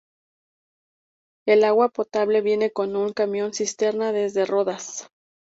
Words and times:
El 1.45 1.63
agua 1.63 1.89
potable 1.89 2.41
viene 2.41 2.71
con 2.73 2.95
un 2.95 3.13
camión 3.13 3.53
cisterna 3.53 4.11
desde 4.11 4.47
Rodas. 4.47 5.11